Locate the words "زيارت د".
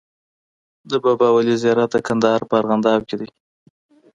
1.63-1.97